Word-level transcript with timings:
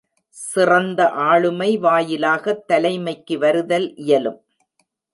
சிறந்த 0.29 1.09
ஆளுமை 1.09 1.77
வாயிலாகத் 1.77 2.65
தலைமைக்கு 2.67 3.37
வருதல் 3.37 3.95
இயலும். 3.95 4.39